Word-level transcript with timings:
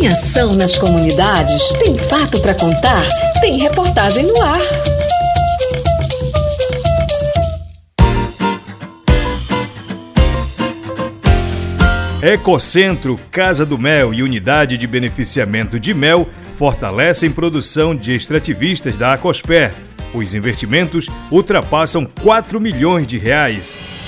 Tem 0.00 0.08
ação 0.08 0.54
nas 0.54 0.78
comunidades? 0.78 1.62
Tem 1.84 1.98
fato 1.98 2.40
para 2.40 2.54
contar? 2.54 3.06
Tem 3.42 3.58
reportagem 3.58 4.24
no 4.24 4.40
ar. 4.40 4.58
Ecocentro, 12.22 13.20
Casa 13.30 13.66
do 13.66 13.76
Mel 13.76 14.14
e 14.14 14.22
Unidade 14.22 14.78
de 14.78 14.86
Beneficiamento 14.86 15.78
de 15.78 15.92
Mel 15.92 16.26
fortalecem 16.54 17.30
produção 17.30 17.94
de 17.94 18.14
extrativistas 18.14 18.96
da 18.96 19.12
Acosper. 19.12 19.70
Os 20.14 20.34
investimentos 20.34 21.08
ultrapassam 21.30 22.06
4 22.06 22.58
milhões 22.58 23.06
de 23.06 23.18
reais. 23.18 23.99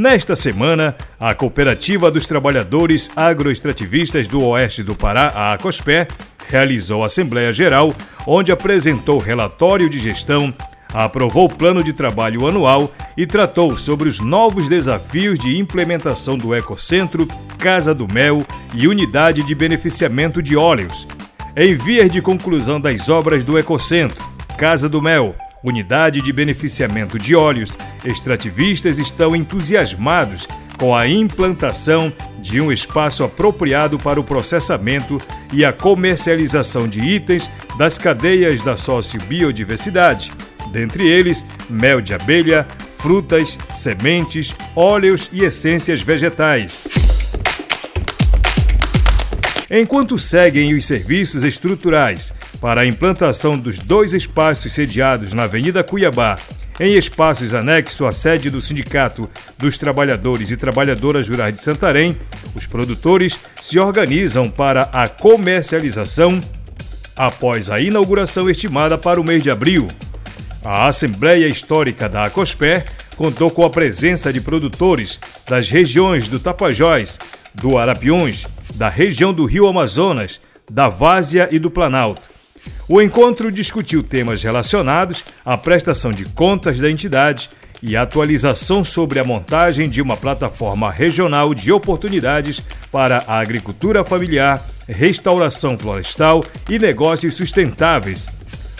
Nesta 0.00 0.34
semana, 0.34 0.96
a 1.20 1.34
Cooperativa 1.34 2.10
dos 2.10 2.24
Trabalhadores 2.24 3.10
Agroextrativistas 3.14 4.26
do 4.26 4.42
Oeste 4.42 4.82
do 4.82 4.94
Pará, 4.94 5.30
a 5.34 5.52
Acosper, 5.52 6.08
realizou 6.48 7.04
Assembleia 7.04 7.52
Geral, 7.52 7.94
onde 8.26 8.50
apresentou 8.50 9.18
relatório 9.18 9.90
de 9.90 9.98
gestão 9.98 10.54
aprovou 10.94 11.44
o 11.44 11.54
plano 11.54 11.84
de 11.84 11.92
trabalho 11.92 12.48
anual 12.48 12.90
e 13.14 13.26
tratou 13.26 13.76
sobre 13.76 14.08
os 14.08 14.18
novos 14.18 14.70
desafios 14.70 15.38
de 15.38 15.58
implementação 15.58 16.38
do 16.38 16.54
Ecocentro, 16.54 17.28
Casa 17.58 17.94
do 17.94 18.10
Mel 18.10 18.42
e 18.74 18.88
Unidade 18.88 19.42
de 19.42 19.54
Beneficiamento 19.54 20.42
de 20.42 20.56
Óleos. 20.56 21.06
Em 21.54 21.76
vias 21.76 22.10
de 22.10 22.22
conclusão 22.22 22.80
das 22.80 23.10
obras 23.10 23.44
do 23.44 23.58
Ecocentro, 23.58 24.16
Casa 24.56 24.88
do 24.88 25.02
Mel, 25.02 25.34
Unidade 25.62 26.22
de 26.22 26.32
Beneficiamento 26.32 27.18
de 27.18 27.36
Óleos, 27.36 27.70
extrativistas 28.04 28.98
estão 28.98 29.34
entusiasmados 29.34 30.46
com 30.78 30.96
a 30.96 31.06
implantação 31.06 32.12
de 32.38 32.60
um 32.60 32.72
espaço 32.72 33.22
apropriado 33.22 33.98
para 33.98 34.18
o 34.18 34.24
processamento 34.24 35.20
e 35.52 35.64
a 35.64 35.72
comercialização 35.72 36.88
de 36.88 37.00
itens 37.00 37.50
das 37.76 37.98
cadeias 37.98 38.62
da 38.62 38.76
sociobiodiversidade 38.76 40.32
dentre 40.70 41.06
eles 41.06 41.44
mel 41.68 42.00
de 42.00 42.14
abelha, 42.14 42.66
frutas, 42.98 43.58
sementes, 43.74 44.54
óleos 44.74 45.28
e 45.32 45.42
essências 45.42 46.00
vegetais. 46.00 46.80
Enquanto 49.70 50.18
seguem 50.18 50.74
os 50.74 50.84
serviços 50.84 51.44
estruturais 51.44 52.32
para 52.60 52.82
a 52.82 52.86
implantação 52.86 53.56
dos 53.56 53.78
dois 53.78 54.12
espaços 54.12 54.72
sediados 54.72 55.32
na 55.32 55.44
Avenida 55.44 55.84
Cuiabá, 55.84 56.36
em 56.80 56.96
espaços 56.96 57.52
anexos 57.52 58.00
à 58.06 58.10
sede 58.10 58.48
do 58.48 58.58
Sindicato 58.58 59.28
dos 59.58 59.76
Trabalhadores 59.76 60.50
e 60.50 60.56
Trabalhadoras 60.56 61.28
Rurais 61.28 61.52
de 61.52 61.60
Santarém, 61.60 62.16
os 62.56 62.64
produtores 62.64 63.38
se 63.60 63.78
organizam 63.78 64.48
para 64.48 64.88
a 64.90 65.06
comercialização 65.06 66.40
após 67.14 67.70
a 67.70 67.78
inauguração 67.78 68.48
estimada 68.48 68.96
para 68.96 69.20
o 69.20 69.24
mês 69.24 69.42
de 69.42 69.50
abril. 69.50 69.88
A 70.64 70.86
Assembleia 70.86 71.46
Histórica 71.48 72.08
da 72.08 72.24
Acosper 72.24 72.86
contou 73.14 73.50
com 73.50 73.62
a 73.62 73.68
presença 73.68 74.32
de 74.32 74.40
produtores 74.40 75.20
das 75.46 75.68
regiões 75.68 76.28
do 76.28 76.40
Tapajós, 76.40 77.18
do 77.52 77.76
Arapiões, 77.76 78.46
da 78.74 78.88
região 78.88 79.34
do 79.34 79.44
Rio 79.44 79.66
Amazonas, 79.66 80.40
da 80.70 80.88
Várzea 80.88 81.46
e 81.50 81.58
do 81.58 81.70
Planalto. 81.70 82.39
O 82.92 83.00
encontro 83.00 83.52
discutiu 83.52 84.02
temas 84.02 84.42
relacionados 84.42 85.22
à 85.44 85.56
prestação 85.56 86.10
de 86.10 86.24
contas 86.24 86.80
da 86.80 86.90
entidade 86.90 87.48
e 87.80 87.96
atualização 87.96 88.82
sobre 88.82 89.20
a 89.20 89.24
montagem 89.24 89.88
de 89.88 90.02
uma 90.02 90.16
plataforma 90.16 90.90
regional 90.90 91.54
de 91.54 91.70
oportunidades 91.70 92.60
para 92.90 93.22
a 93.28 93.38
agricultura 93.38 94.02
familiar, 94.02 94.60
restauração 94.88 95.78
florestal 95.78 96.42
e 96.68 96.80
negócios 96.80 97.36
sustentáveis 97.36 98.26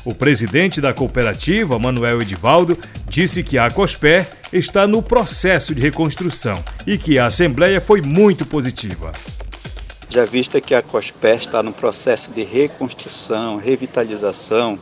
o 0.05 0.15
presidente 0.15 0.81
da 0.81 0.95
cooperativa, 0.95 1.79
Manuel 1.79 2.23
Edivaldo, 2.23 2.79
disse 3.09 3.43
que 3.43 3.59
a 3.59 3.71
Cosper 3.71 4.27
está 4.53 4.87
no 4.87 5.03
processo 5.03 5.75
de 5.75 5.81
reconstrução 5.81 6.63
e 6.87 6.97
que 6.97 7.19
a 7.19 7.27
assembleia 7.27 7.81
foi 7.81 8.01
muito 8.01 8.47
positiva. 8.47 9.13
Já 10.13 10.25
vista 10.25 10.61
que 10.61 10.75
a 10.75 10.83
Cosper 10.83 11.39
está 11.39 11.63
no 11.63 11.73
processo 11.73 12.33
de 12.33 12.43
reconstrução, 12.43 13.59
revitalização 13.59 14.77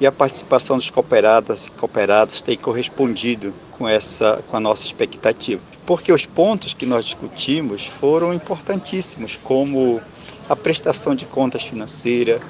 e 0.00 0.06
a 0.06 0.10
participação 0.10 0.78
dos 0.78 0.88
cooperadas 0.88 1.66
e 1.66 1.70
cooperados 1.72 2.40
tem 2.40 2.56
correspondido 2.56 3.52
com 3.72 3.86
essa 3.86 4.42
com 4.48 4.56
a 4.56 4.60
nossa 4.60 4.86
expectativa. 4.86 5.60
Porque 5.84 6.10
os 6.10 6.24
pontos 6.24 6.72
que 6.72 6.86
nós 6.86 7.04
discutimos 7.04 7.84
foram 7.84 8.32
importantíssimos, 8.32 9.36
como 9.36 10.00
a 10.48 10.56
prestação 10.56 11.14
de 11.14 11.26
contas 11.26 11.64
financeira, 11.64 12.40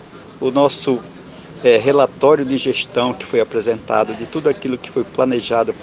o 0.41 0.53
nosso 0.53 1.01
é, 1.65 1.79
relatório 1.79 2.45
de 2.45 2.57
gestão 2.59 3.13
que 3.13 3.27
foi 3.27 3.41
apresentado 3.41 4.15
de 4.15 4.25
tudo 4.25 4.49
aquilo 4.49 4.79
que 4.79 4.89
foi 4.89 5.03
planejado 5.03 5.75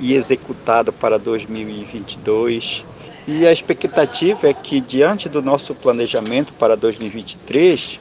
e 0.00 0.12
executado 0.12 0.92
para 0.92 1.20
2022. 1.20 2.84
E 3.26 3.46
a 3.46 3.52
expectativa 3.52 4.48
é 4.48 4.52
que, 4.52 4.80
diante 4.80 5.28
do 5.28 5.40
nosso 5.40 5.74
planejamento 5.74 6.52
para 6.54 6.76
2023, 6.76 8.00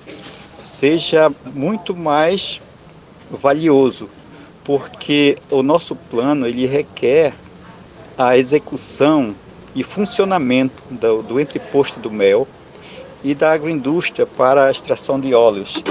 seja 0.59 1.31
muito 1.53 1.95
mais 1.95 2.59
valioso, 3.29 4.09
porque 4.63 5.37
o 5.49 5.61
nosso 5.61 5.95
plano 5.95 6.47
ele 6.47 6.65
requer 6.65 7.33
a 8.17 8.37
execução 8.37 9.35
e 9.75 9.83
funcionamento 9.83 10.83
do, 10.89 11.21
do 11.21 11.39
entreposto 11.39 11.99
do 11.99 12.11
mel 12.11 12.47
e 13.23 13.35
da 13.35 13.53
agroindústria 13.53 14.25
para 14.25 14.65
a 14.65 14.71
extração 14.71 15.19
de 15.19 15.33
óleos. 15.33 15.83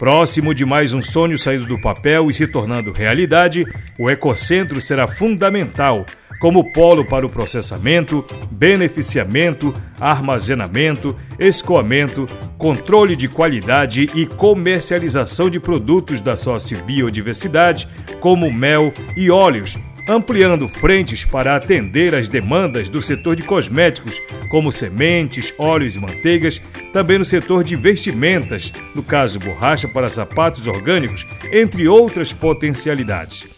Próximo 0.00 0.54
de 0.54 0.64
mais 0.64 0.94
um 0.94 1.02
sonho 1.02 1.36
saído 1.36 1.66
do 1.66 1.78
papel 1.78 2.30
e 2.30 2.32
se 2.32 2.46
tornando 2.46 2.90
realidade, 2.90 3.66
o 3.98 4.08
Ecocentro 4.08 4.80
será 4.80 5.06
fundamental 5.06 6.06
como 6.40 6.72
polo 6.72 7.04
para 7.04 7.26
o 7.26 7.28
processamento, 7.28 8.24
beneficiamento, 8.50 9.74
armazenamento, 10.00 11.14
escoamento, 11.38 12.26
controle 12.56 13.14
de 13.14 13.28
qualidade 13.28 14.08
e 14.14 14.24
comercialização 14.24 15.50
de 15.50 15.60
produtos 15.60 16.22
da 16.22 16.34
sociobiodiversidade, 16.34 17.86
como 18.20 18.50
mel 18.50 18.94
e 19.14 19.30
óleos, 19.30 19.76
ampliando 20.10 20.68
frentes 20.68 21.24
para 21.24 21.54
atender 21.54 22.16
às 22.16 22.28
demandas 22.28 22.88
do 22.88 23.00
setor 23.00 23.36
de 23.36 23.44
cosméticos, 23.44 24.20
como 24.48 24.72
sementes, 24.72 25.54
óleos 25.56 25.94
e 25.94 26.00
manteigas, 26.00 26.60
também 26.92 27.18
no 27.18 27.24
setor 27.24 27.62
de 27.62 27.76
vestimentas, 27.76 28.72
no 28.94 29.02
caso 29.04 29.38
borracha 29.38 29.86
para 29.86 30.10
sapatos 30.10 30.66
orgânicos, 30.66 31.24
entre 31.52 31.86
outras 31.86 32.32
potencialidades. 32.32 33.54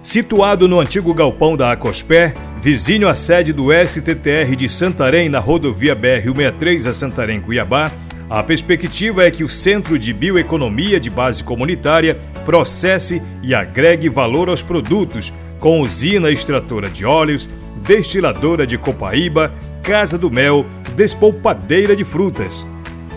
Situado 0.02 0.68
no 0.68 0.78
antigo 0.78 1.12
galpão 1.12 1.56
da 1.56 1.72
Acosper, 1.72 2.32
vizinho 2.62 3.08
à 3.08 3.14
sede 3.14 3.52
do 3.52 3.68
STTR 3.72 4.54
de 4.56 4.68
Santarém, 4.68 5.28
na 5.28 5.40
rodovia 5.40 5.94
BR-163 5.94 6.88
a 6.88 6.92
Santarém-Cuiabá, 6.92 7.90
a 8.30 8.42
perspectiva 8.42 9.24
é 9.24 9.30
que 9.30 9.42
o 9.42 9.48
Centro 9.48 9.98
de 9.98 10.12
Bioeconomia 10.12 11.00
de 11.00 11.10
Base 11.10 11.42
Comunitária 11.42 12.16
processe 12.44 13.20
e 13.42 13.54
agregue 13.54 14.08
valor 14.08 14.48
aos 14.48 14.62
produtos, 14.62 15.32
com 15.58 15.80
usina 15.80 16.30
extratora 16.30 16.88
de 16.88 17.04
óleos, 17.04 17.50
destiladora 17.82 18.66
de 18.66 18.78
copaíba, 18.78 19.52
casa 19.82 20.16
do 20.16 20.30
mel, 20.30 20.64
despolpadeira 20.94 21.96
de 21.96 22.04
frutas. 22.04 22.64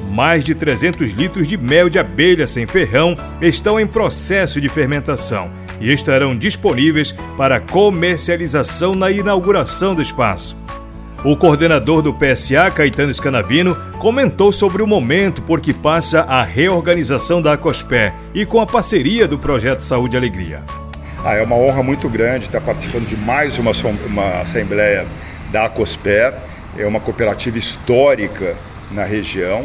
Mais 0.10 0.44
de 0.44 0.56
300 0.56 1.12
litros 1.12 1.48
de 1.48 1.58
mel 1.58 1.90
de 1.90 2.00
abelha 2.00 2.48
sem 2.48 2.66
ferrão 2.66 3.16
estão 3.40 3.80
em 3.80 3.86
processo 3.86 4.60
de 4.60 4.68
fermentação 4.68 5.61
e 5.82 5.92
estarão 5.92 6.38
disponíveis 6.38 7.14
para 7.36 7.60
comercialização 7.60 8.96
na 8.96 9.12
inauguração 9.12 9.94
do 9.94 10.02
espaço. 10.02 10.56
O 11.24 11.36
coordenador 11.36 12.02
do 12.02 12.14
PSA, 12.14 12.72
Caetano 12.72 13.14
Scanavino, 13.14 13.76
comentou 14.00 14.52
sobre 14.52 14.82
o 14.82 14.88
momento 14.88 15.42
por 15.42 15.62
que 15.62 15.74
passa 15.74 16.22
a 16.22 16.42
reorganização 16.42 17.42
da 17.42 17.54
Acospé 17.54 18.16
e 18.34 18.44
com 18.46 18.60
a 18.60 18.66
parceria 18.66 19.28
do 19.28 19.38
Projeto 19.38 19.82
Saúde 19.82 20.16
e 20.16 20.18
Alegria. 20.18 20.64
Ah, 21.24 21.36
é 21.36 21.44
uma 21.44 21.56
honra 21.56 21.84
muito 21.84 22.10
grande 22.10 22.46
estar 22.46 22.62
participando 22.62 23.06
de 23.06 23.16
mais 23.16 23.60
uma, 23.60 23.72
uma 24.08 24.42
assembleia 24.42 25.06
da 25.52 25.66
Acosper. 25.66 26.34
É 26.76 26.88
uma 26.88 27.00
cooperativa 27.00 27.60
histórica 27.60 28.56
na 28.92 29.04
região, 29.04 29.64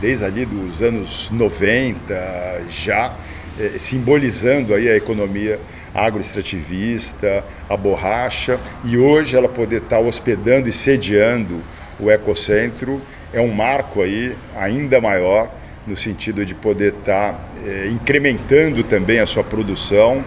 desde 0.00 0.24
ali 0.24 0.46
dos 0.46 0.82
anos 0.82 1.28
90 1.32 2.64
já 2.68 3.12
é, 3.58 3.78
simbolizando 3.78 4.74
aí 4.74 4.88
a 4.88 4.96
economia 4.96 5.58
agroextrativista, 5.94 7.44
a 7.68 7.76
borracha, 7.76 8.58
e 8.84 8.96
hoje 8.96 9.36
ela 9.36 9.48
poder 9.48 9.82
estar 9.82 10.00
hospedando 10.00 10.68
e 10.68 10.72
sediando 10.72 11.58
o 12.00 12.10
Ecocentro 12.10 13.00
é 13.32 13.40
um 13.40 13.52
marco 13.52 14.02
aí 14.02 14.34
ainda 14.56 15.00
maior 15.00 15.50
no 15.86 15.96
sentido 15.96 16.44
de 16.44 16.54
poder 16.54 16.94
estar 16.94 17.34
é, 17.64 17.88
incrementando 17.88 18.82
também 18.84 19.18
a 19.18 19.26
sua 19.26 19.42
produção 19.42 20.24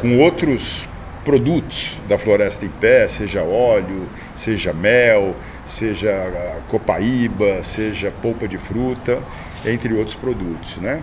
com 0.00 0.18
outros 0.18 0.88
produtos 1.24 2.00
da 2.08 2.16
floresta 2.16 2.64
em 2.64 2.70
pé, 2.70 3.08
seja 3.08 3.42
óleo, 3.42 4.08
seja 4.34 4.72
mel, 4.72 5.34
seja 5.66 6.62
copaíba, 6.68 7.62
seja 7.62 8.10
polpa 8.10 8.48
de 8.48 8.56
fruta, 8.56 9.18
entre 9.64 9.92
outros 9.92 10.16
produtos, 10.16 10.76
né? 10.78 11.02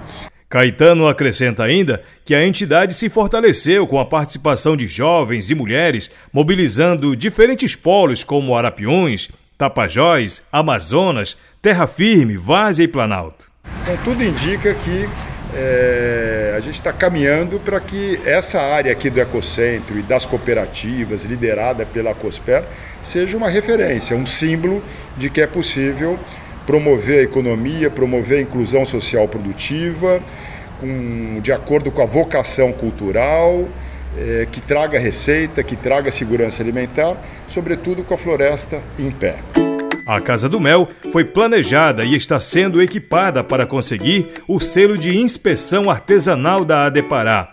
Caetano 0.56 1.06
acrescenta 1.06 1.66
ainda 1.66 2.02
que 2.24 2.34
a 2.34 2.48
entidade 2.48 2.94
se 2.94 3.10
fortaleceu 3.10 3.86
com 3.86 4.00
a 4.00 4.06
participação 4.06 4.78
de 4.78 4.88
jovens 4.88 5.52
e 5.52 5.56
mulheres, 5.56 6.10
mobilizando 6.32 7.14
diferentes 7.14 7.76
polos 7.76 8.24
como 8.24 8.56
Arapiões, 8.56 9.28
Tapajós, 9.58 10.44
Amazonas, 10.50 11.36
Terra 11.62 11.88
Firme, 11.88 12.38
Várzea 12.38 12.86
e 12.86 12.88
Planalto. 12.88 13.52
Então 13.82 13.98
tudo 14.06 14.24
indica 14.24 14.74
que 14.74 15.10
é, 15.54 16.54
a 16.56 16.62
gente 16.62 16.76
está 16.76 16.94
caminhando 16.94 17.60
para 17.60 17.82
que 17.82 18.18
essa 18.26 18.62
área 18.62 18.94
aqui 18.94 19.10
do 19.10 19.20
Ecocentro 19.20 20.00
e 20.00 20.04
das 20.04 20.26
cooperativas, 20.26 21.26
liderada 21.26 21.86
pela 21.86 22.16
COSPER, 22.16 22.64
seja 23.04 23.36
uma 23.36 23.50
referência, 23.50 24.16
um 24.16 24.26
símbolo 24.26 24.82
de 25.18 25.30
que 25.30 25.42
é 25.42 25.48
possível 25.48 26.18
promover 26.66 27.20
a 27.20 27.24
economia, 27.24 27.90
promover 27.90 28.40
a 28.40 28.42
inclusão 28.42 28.86
social 28.86 29.28
produtiva, 29.28 30.22
com, 30.80 31.40
de 31.42 31.52
acordo 31.52 31.92
com 31.92 32.02
a 32.02 32.06
vocação 32.06 32.72
cultural, 32.72 33.68
é, 34.18 34.48
que 34.52 34.62
traga 34.62 34.98
receita, 34.98 35.64
que 35.64 35.76
traga 35.76 36.12
segurança 36.12 36.62
alimentar, 36.62 37.16
sobretudo 37.50 38.04
com 38.04 38.14
a 38.14 38.18
floresta 38.18 38.80
em 38.98 39.12
pé. 39.12 39.36
A 40.08 40.22
Casa 40.22 40.48
do 40.48 40.60
Mel 40.60 40.88
foi 41.12 41.26
planejada 41.26 42.06
e 42.06 42.16
está 42.16 42.40
sendo 42.40 42.82
equipada 42.82 43.44
para 43.44 43.66
conseguir 43.66 44.28
o 44.48 44.60
selo 44.60 44.96
de 44.98 45.18
inspeção 45.18 45.90
artesanal 45.90 46.64
da 46.64 46.86
ADEPARÁ. 46.86 47.50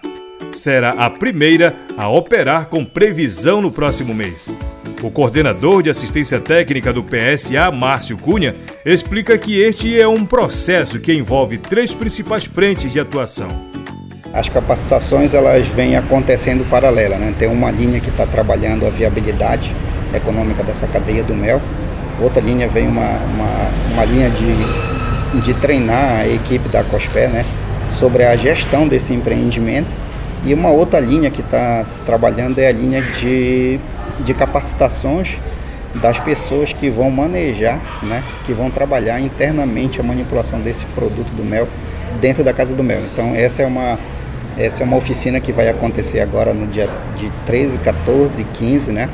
Será 0.53 0.91
a 0.91 1.09
primeira 1.09 1.75
a 1.97 2.11
operar 2.11 2.67
com 2.67 2.85
previsão 2.85 3.63
no 3.63 3.73
próximo 3.73 4.15
mês. 4.15 4.53
O 5.03 5.11
coordenador 5.11 5.83
de 5.83 5.91
assistência 5.91 6.39
técnica 6.39 6.93
do 6.93 7.03
PSA, 7.03 7.73
Márcio 7.73 8.17
Cunha, 8.17 8.55
explica 8.87 9.37
que 9.37 9.61
este 9.61 10.01
é 10.01 10.07
um 10.07 10.25
processo 10.25 11.01
que 11.01 11.13
envolve 11.13 11.59
três 11.59 11.93
principais 11.93 12.45
frentes 12.45 12.93
de 12.93 13.01
atuação. 13.01 13.49
As 14.33 14.49
capacitações 14.49 15.35
elas 15.35 15.67
vêm 15.67 15.97
acontecendo 15.97 16.65
paralela, 16.71 17.17
né? 17.17 17.35
Tem 17.37 17.49
uma 17.49 17.73
linha 17.73 17.99
que 17.99 18.11
está 18.11 18.25
trabalhando 18.27 18.87
a 18.87 18.91
viabilidade 18.91 19.75
econômica 20.15 20.63
dessa 20.63 20.87
cadeia 20.87 21.25
do 21.25 21.35
mel, 21.35 21.61
outra 22.21 22.41
linha 22.41 22.69
vem 22.69 22.87
uma, 22.87 23.09
uma, 23.09 23.93
uma 23.95 24.05
linha 24.05 24.31
de, 24.31 25.41
de 25.41 25.55
treinar 25.55 26.21
a 26.21 26.29
equipe 26.29 26.69
da 26.69 26.85
COSPé 26.85 27.27
né, 27.27 27.45
sobre 27.91 28.25
a 28.25 28.37
gestão 28.37 28.87
desse 28.87 29.13
empreendimento 29.13 29.89
e 30.45 30.55
uma 30.55 30.71
outra 30.71 30.99
linha 30.99 31.31
que 31.31 31.41
está 31.41 31.85
trabalhando 32.05 32.59
é 32.59 32.69
a 32.69 32.73
linha 32.73 33.01
de, 33.01 33.79
de 34.21 34.35
capacitações 34.35 35.39
das 35.95 36.19
pessoas 36.19 36.73
que 36.73 36.89
vão 36.89 37.11
manejar, 37.11 37.81
né, 38.03 38.23
que 38.47 38.53
vão 38.53 38.71
trabalhar 38.71 39.21
internamente 39.21 40.01
a 40.01 40.03
manipulação 40.03 40.61
desse 40.61 40.87
produto 40.87 41.29
do 41.35 41.45
mel 41.45 41.69
dentro 42.21 42.43
da 42.43 42.53
Casa 42.53 42.75
do 42.75 42.83
Mel. 42.83 43.03
Então 43.13 43.35
essa 43.35 43.63
é 43.63 43.67
uma, 43.67 43.99
essa 44.57 44.83
é 44.83 44.87
uma 44.87 44.97
oficina 44.97 45.41
que 45.41 45.53
vai 45.53 45.69
acontecer 45.69 46.21
agora 46.21 46.55
no 46.55 46.67
dia 46.67 46.89
de 47.17 47.31
13, 47.47 47.79
14 47.79 48.43
e 48.43 48.45
15, 48.45 48.93
né? 48.93 49.09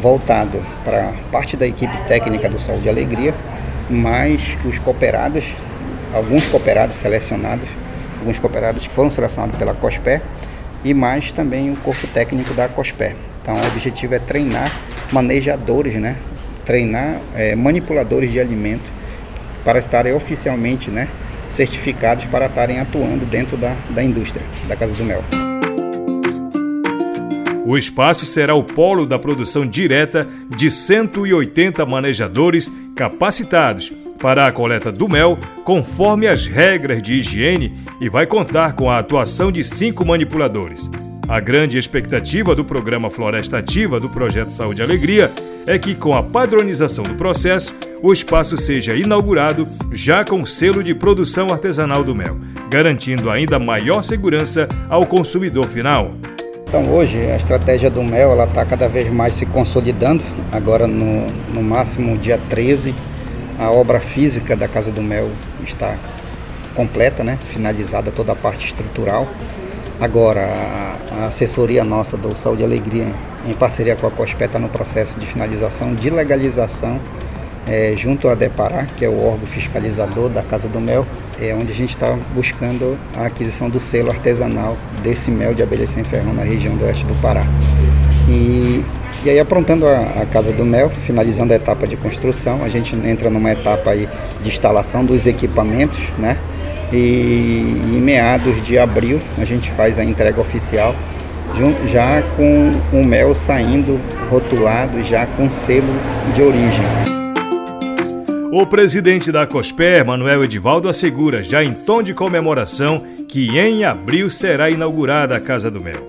voltado 0.00 0.64
para 0.84 1.12
parte 1.30 1.56
da 1.56 1.66
equipe 1.66 1.96
técnica 2.08 2.48
do 2.48 2.58
Saúde 2.58 2.86
e 2.86 2.88
Alegria, 2.88 3.34
mais 3.90 4.56
os 4.64 4.78
cooperados, 4.78 5.54
alguns 6.14 6.44
cooperados 6.46 6.96
selecionados, 6.96 7.68
alguns 8.18 8.38
cooperados 8.38 8.86
que 8.86 8.92
foram 8.92 9.10
selecionados 9.10 9.56
pela 9.56 9.74
COSPé 9.74 10.22
e 10.84 10.94
mais 10.94 11.32
também 11.32 11.70
o 11.70 11.76
corpo 11.76 12.06
técnico 12.08 12.54
da 12.54 12.68
COSPé. 12.68 13.14
Então 13.42 13.56
o 13.56 13.66
objetivo 13.66 14.14
é 14.14 14.18
treinar 14.18 14.72
manejadores, 15.10 15.94
né? 15.94 16.16
treinar 16.64 17.20
é, 17.34 17.54
manipuladores 17.54 18.30
de 18.30 18.40
alimento 18.40 18.88
para 19.64 19.78
estarem 19.78 20.12
oficialmente 20.12 20.90
né, 20.90 21.08
certificados 21.48 22.24
para 22.26 22.46
estarem 22.46 22.80
atuando 22.80 23.24
dentro 23.26 23.56
da, 23.56 23.74
da 23.90 24.02
indústria 24.02 24.44
da 24.66 24.76
Casa 24.76 24.94
do 24.94 25.04
Mel. 25.04 25.22
O 27.64 27.78
espaço 27.78 28.26
será 28.26 28.54
o 28.54 28.64
polo 28.64 29.06
da 29.06 29.18
produção 29.18 29.66
direta 29.66 30.28
de 30.48 30.70
180 30.70 31.86
manejadores 31.86 32.70
capacitados 32.96 33.92
para 34.18 34.46
a 34.46 34.52
coleta 34.52 34.90
do 34.90 35.08
mel 35.08 35.38
conforme 35.64 36.26
as 36.26 36.46
regras 36.46 37.00
de 37.00 37.14
higiene 37.14 37.74
e 38.00 38.08
vai 38.08 38.26
contar 38.26 38.74
com 38.74 38.90
a 38.90 38.98
atuação 38.98 39.50
de 39.52 39.62
cinco 39.62 40.04
manipuladores. 40.04 40.90
A 41.32 41.40
grande 41.40 41.78
expectativa 41.78 42.54
do 42.54 42.62
programa 42.62 43.08
Floresta 43.08 43.56
Ativa 43.56 43.98
do 43.98 44.06
Projeto 44.06 44.50
Saúde 44.50 44.82
e 44.82 44.84
Alegria 44.84 45.30
é 45.66 45.78
que, 45.78 45.94
com 45.94 46.12
a 46.12 46.22
padronização 46.22 47.02
do 47.02 47.14
processo, 47.14 47.74
o 48.02 48.12
espaço 48.12 48.58
seja 48.58 48.94
inaugurado 48.94 49.66
já 49.90 50.26
com 50.26 50.44
selo 50.44 50.84
de 50.84 50.94
produção 50.94 51.46
artesanal 51.50 52.04
do 52.04 52.14
mel, 52.14 52.36
garantindo 52.68 53.30
ainda 53.30 53.58
maior 53.58 54.02
segurança 54.02 54.68
ao 54.90 55.06
consumidor 55.06 55.66
final. 55.68 56.12
Então 56.68 56.92
hoje 56.92 57.16
a 57.16 57.36
estratégia 57.36 57.88
do 57.88 58.02
mel 58.02 58.32
ela 58.32 58.44
está 58.44 58.66
cada 58.66 58.86
vez 58.86 59.10
mais 59.10 59.34
se 59.34 59.46
consolidando. 59.46 60.22
Agora 60.52 60.86
no, 60.86 61.26
no 61.54 61.62
máximo 61.62 62.18
dia 62.18 62.36
13 62.50 62.94
a 63.58 63.70
obra 63.70 64.00
física 64.00 64.54
da 64.54 64.68
Casa 64.68 64.92
do 64.92 65.00
Mel 65.00 65.30
está 65.62 65.98
completa, 66.74 67.24
né? 67.24 67.38
finalizada 67.48 68.10
toda 68.10 68.32
a 68.32 68.36
parte 68.36 68.66
estrutural. 68.66 69.26
Agora 70.02 70.48
a, 71.12 71.26
assessoria 71.26 71.84
nossa 71.84 72.16
do 72.16 72.36
Saúde 72.36 72.62
e 72.62 72.64
Alegria 72.64 73.06
em 73.46 73.54
parceria 73.54 73.94
com 73.94 74.04
a 74.04 74.10
COSPE 74.10 74.42
está 74.42 74.58
no 74.58 74.68
processo 74.68 75.16
de 75.20 75.24
finalização 75.28 75.94
de 75.94 76.10
legalização 76.10 76.98
é, 77.68 77.94
junto 77.96 78.28
à 78.28 78.34
Depará, 78.34 78.84
que 78.84 79.04
é 79.04 79.08
o 79.08 79.24
órgão 79.24 79.46
fiscalizador 79.46 80.28
da 80.28 80.42
Casa 80.42 80.68
do 80.68 80.80
Mel, 80.80 81.06
é 81.40 81.54
onde 81.54 81.70
a 81.70 81.74
gente 81.74 81.90
está 81.90 82.18
buscando 82.34 82.98
a 83.16 83.26
aquisição 83.26 83.70
do 83.70 83.78
selo 83.78 84.10
artesanal 84.10 84.76
desse 85.04 85.30
mel 85.30 85.54
de 85.54 85.62
abelha 85.62 85.86
sem 85.86 86.02
ferrão 86.02 86.34
na 86.34 86.42
região 86.42 86.76
do 86.76 86.84
oeste 86.84 87.06
do 87.06 87.14
Pará. 87.22 87.44
E, 88.28 88.84
e 89.24 89.30
aí 89.30 89.38
aprontando 89.38 89.86
a, 89.86 90.22
a, 90.22 90.26
Casa 90.26 90.52
do 90.52 90.64
Mel, 90.64 90.90
finalizando 90.90 91.52
a 91.52 91.56
etapa 91.56 91.86
de 91.86 91.96
construção, 91.96 92.64
a 92.64 92.68
gente 92.68 92.96
entra 93.06 93.30
numa 93.30 93.52
etapa 93.52 93.92
aí 93.92 94.08
de 94.42 94.48
instalação 94.48 95.04
dos 95.04 95.28
equipamentos, 95.28 96.00
né? 96.18 96.36
E 96.92 97.74
em 97.86 98.00
meados 98.00 98.64
de 98.66 98.78
abril 98.78 99.18
a 99.38 99.44
gente 99.44 99.70
faz 99.72 99.98
a 99.98 100.04
entrega 100.04 100.40
oficial 100.40 100.94
já 101.86 102.22
com 102.36 102.70
o 102.92 103.04
mel 103.04 103.34
saindo 103.34 104.00
rotulado, 104.30 105.02
já 105.02 105.26
com 105.26 105.48
selo 105.50 105.92
de 106.34 106.42
origem. 106.42 106.84
O 108.50 108.66
presidente 108.66 109.32
da 109.32 109.46
COSPER, 109.46 110.04
Manuel 110.04 110.44
Edivaldo, 110.44 110.88
assegura, 110.88 111.42
já 111.42 111.64
em 111.64 111.72
tom 111.72 112.02
de 112.02 112.12
comemoração, 112.12 113.02
que 113.28 113.58
em 113.58 113.84
abril 113.84 114.28
será 114.28 114.70
inaugurada 114.70 115.36
a 115.36 115.40
Casa 115.40 115.70
do 115.70 115.80
Mel. 115.80 116.04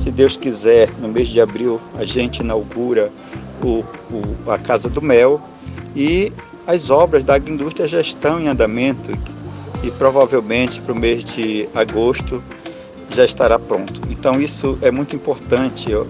Se 0.00 0.10
Deus 0.10 0.36
quiser, 0.36 0.88
no 1.00 1.08
mês 1.08 1.28
de 1.28 1.40
abril, 1.40 1.80
a 1.96 2.04
gente 2.04 2.38
inaugura 2.38 3.10
o, 3.62 3.84
o, 4.10 4.50
a 4.50 4.58
Casa 4.58 4.88
do 4.88 5.00
Mel 5.00 5.40
e 5.94 6.32
as 6.66 6.90
obras 6.90 7.22
da 7.22 7.34
agroindústria 7.34 7.86
já 7.86 8.00
estão 8.00 8.40
em 8.40 8.48
andamento 8.48 9.16
e 9.82 9.90
provavelmente 9.90 10.80
para 10.80 10.92
o 10.92 10.96
mês 10.96 11.24
de 11.24 11.68
agosto 11.74 12.42
já 13.10 13.24
estará 13.24 13.58
pronto. 13.58 14.00
Então 14.10 14.40
isso 14.40 14.78
é 14.80 14.90
muito 14.90 15.14
importante. 15.16 15.90
Eu, 15.90 16.06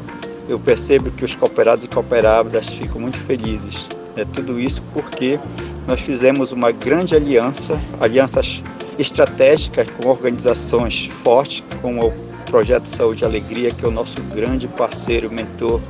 eu 0.49 0.59
percebo 0.59 1.11
que 1.11 1.25
os 1.25 1.35
cooperados 1.35 1.85
e 1.85 1.89
cooperadas 1.89 2.69
ficam 2.69 3.01
muito 3.01 3.19
felizes 3.19 3.89
é, 4.17 4.25
tudo 4.25 4.61
isso 4.61 4.83
porque 4.93 5.39
nós 5.87 6.01
fizemos 6.01 6.53
uma 6.53 6.71
grande 6.71 7.15
aliança, 7.15 7.83
alianças 8.01 8.63
estratégicas 8.99 9.87
com 9.91 10.09
organizações 10.09 11.07
fortes, 11.07 11.65
como 11.81 12.09
o 12.09 12.13
Projeto 12.47 12.87
Saúde 12.87 13.25
e 13.25 13.27
Alegria, 13.27 13.73
que 13.73 13.85
é 13.85 13.89
o 13.89 13.91
nosso 13.91 14.21
grande 14.25 14.69
parceiro, 14.69 15.31
mentor 15.31 15.81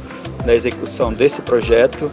na 0.46 0.54
execução 0.54 1.12
desse 1.12 1.42
projeto, 1.42 2.10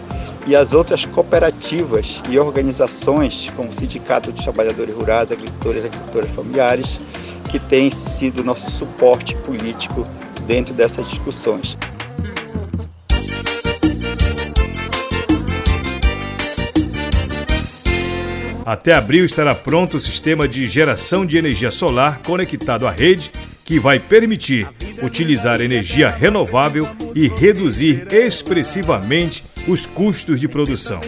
e 0.47 0.55
as 0.55 0.73
outras 0.73 1.05
cooperativas 1.05 2.23
e 2.29 2.39
organizações, 2.39 3.51
como 3.55 3.69
o 3.69 3.73
Sindicato 3.73 4.31
dos 4.31 4.43
Trabalhadores 4.43 4.95
Rurais, 4.95 5.31
Agricultores 5.31 5.83
e 5.83 5.87
Agricultoras 5.87 6.31
Familiares, 6.31 6.99
que 7.49 7.59
têm 7.59 7.89
sido 7.89 8.43
nosso 8.43 8.69
suporte 8.69 9.35
político 9.37 10.07
dentro 10.47 10.73
dessas 10.73 11.09
discussões. 11.09 11.77
Até 18.65 18.93
abril 18.93 19.25
estará 19.25 19.55
pronto 19.55 19.97
o 19.97 19.99
sistema 19.99 20.47
de 20.47 20.67
geração 20.67 21.25
de 21.25 21.39
energia 21.39 21.71
solar 21.71 22.19
conectado 22.23 22.85
à 22.85 22.91
rede, 22.91 23.31
que 23.65 23.79
vai 23.79 23.99
permitir 23.99 24.69
utilizar 25.01 25.59
energia 25.59 26.07
renovável 26.07 26.87
e 27.15 27.27
reduzir 27.27 28.07
expressivamente 28.11 29.43
os 29.69 29.85
custos 29.85 30.39
de 30.39 30.47
produção. 30.47 30.99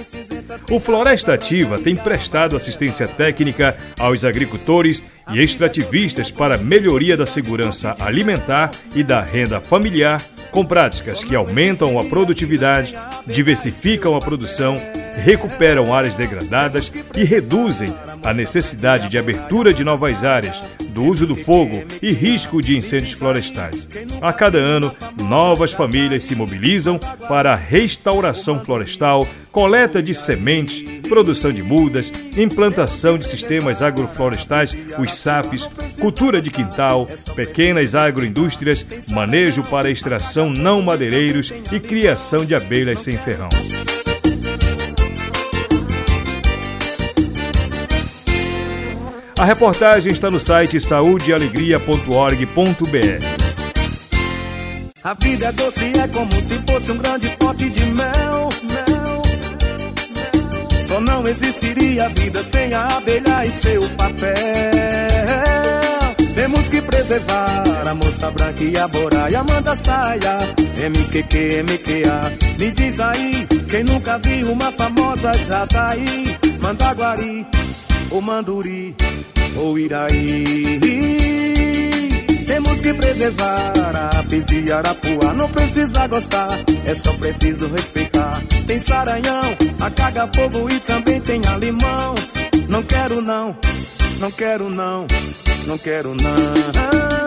O 0.70 0.80
Floresta 0.80 1.34
Ativa 1.34 1.80
tem 1.80 1.96
prestado 1.96 2.56
assistência 2.56 3.08
técnica 3.08 3.76
aos 4.00 4.24
agricultores 4.24 5.04
e 5.32 5.42
extrativistas 5.42 6.30
para 6.30 6.58
melhoria 6.58 7.18
da 7.18 7.26
segurança 7.26 7.96
alimentar 8.00 8.72
e 8.96 9.04
da 9.04 9.22
renda 9.22 9.60
familiar, 9.60 10.22
com 10.52 10.66
práticas 10.66 11.24
que 11.24 11.36
aumentam 11.36 11.98
a 12.00 12.04
produtividade, 12.04 12.96
diversificam 13.26 14.16
a 14.16 14.20
produção, 14.20 14.76
recuperam 15.24 15.94
áreas 15.94 16.16
degradadas 16.16 16.92
e 17.16 17.24
reduzem 17.24 17.94
a 18.24 18.34
necessidade 18.34 19.10
de 19.10 19.18
abertura 19.18 19.74
de 19.74 19.84
novas 19.84 20.24
áreas, 20.24 20.62
do 20.90 21.04
uso 21.04 21.26
do 21.26 21.36
fogo 21.36 21.84
e 22.02 22.12
risco 22.12 22.62
de 22.62 22.78
incêndios 22.78 23.14
florestais. 23.14 23.88
A 24.22 24.34
cada 24.34 24.58
ano, 24.58 24.94
novas 25.24 25.72
famílias 25.72 26.24
se 26.24 26.36
mobilizam 26.36 27.00
para 27.28 27.54
a 27.54 27.56
restauração 27.56 28.60
florestal, 28.60 29.26
coleta 29.52 30.02
de 30.02 30.14
sementes, 30.14 30.82
produção 31.08 31.52
de 31.52 31.64
mudas, 31.64 32.12
implantação 32.38 33.18
de 33.18 33.28
sistemas 33.28 33.82
agroflorestais, 33.82 34.76
os 34.98 35.14
SAFs, 35.14 35.70
cultura 36.00 36.42
de 36.42 36.50
quintal, 36.50 37.08
pequenas 37.36 37.96
agroindústrias, 37.96 38.86
manejo 39.12 39.64
para 39.64 39.90
extração 39.90 40.50
não 40.50 40.82
madeireiros 40.82 41.54
e 41.72 41.80
criação 41.80 42.46
de 42.46 42.56
abelhas 42.56 43.02
sem 43.02 43.18
ferrão. 43.18 43.50
A 49.42 49.44
reportagem 49.44 50.14
está 50.14 50.30
no 50.30 50.40
site 50.40 50.80
saudealegria.org.br. 50.80 52.46
A 55.04 55.14
vida 55.16 55.48
é 55.48 55.52
doce, 55.52 55.92
é 56.00 56.08
como 56.10 56.40
se 56.40 56.60
fosse 56.60 56.92
um 56.92 56.98
grande 57.00 57.28
pote 57.38 57.68
de 57.68 57.84
mel, 57.86 58.50
mel. 58.70 59.22
Só 60.84 61.02
não 61.02 61.28
existiria 61.28 62.08
vida 62.10 62.44
sem 62.44 62.72
a 62.72 62.98
abelha 62.98 63.44
e 63.44 63.52
seu 63.52 63.82
papel. 63.98 64.30
Temos 66.36 66.68
que 66.68 66.80
preservar 66.84 67.64
a 67.90 67.96
moça 67.96 68.30
branca 68.30 68.64
e 68.64 68.78
a 68.78 68.88
bora 68.88 69.28
e 69.32 69.36
a 69.36 69.44
manda 69.44 69.76
saia. 69.76 70.38
MQQ, 70.78 71.64
MQA. 71.64 72.32
Me 72.60 72.70
diz 72.70 73.00
aí, 73.00 73.48
quem 73.68 73.84
nunca 73.86 74.20
viu 74.20 74.52
uma 74.52 74.72
famosa 74.72 75.32
jataí? 75.34 76.38
Mandaguari, 76.62 77.48
ou 78.12 78.22
Manduri, 78.22 78.96
ou 79.56 79.78
Iraí. 79.80 80.80
Temos 82.46 82.82
que 82.82 82.94
preservar 82.94 83.74
a 83.96 84.20
apis 84.20 84.50
e 84.52 84.72
arapuá. 84.72 85.34
Não 85.34 85.50
precisa 85.50 86.08
gostar, 86.08 86.50
é 86.86 86.94
só 86.94 87.14
preciso 87.14 87.68
respeitar. 87.68 88.42
Tem 88.68 88.80
saranhão, 88.80 89.42
a 89.80 89.90
caga 89.90 90.30
fogo 90.36 90.70
e 90.70 90.80
também 90.82 91.22
tem 91.22 91.42
a 91.48 91.58
limão. 91.58 92.16
Não 92.68 92.84
quero 92.84 93.22
não, 93.22 93.56
não 94.20 94.32
quero 94.32 94.70
não, 94.70 95.08
não 95.66 95.78
quero 95.78 96.10
não. 96.16 97.21